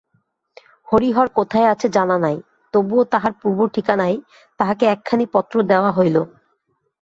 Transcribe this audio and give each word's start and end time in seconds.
হরিহর 0.87 1.27
কোথায় 1.35 1.67
আছে 1.67 1.87
জানা 1.89 2.17
নাই-তবুও 2.17 3.03
তাহার 3.11 3.33
পূর্ব 3.41 3.59
ঠিকানায় 3.75 4.17
তাহাকে 4.59 4.83
একখানি 4.85 5.25
পত্র 5.33 5.55
দেওয়া 5.71 5.91
হইল। 5.91 6.17